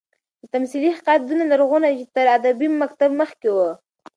تمثيلي 0.53 0.89
حکایت 0.97 1.21
دونه 1.25 1.43
لرغونى 1.51 1.87
دئ، 1.89 1.95
چي 1.99 2.05
تر 2.15 2.25
ادبي 2.37 2.67
مکتب 2.81 3.11
مخکي 3.21 3.49
وو. 3.55 3.69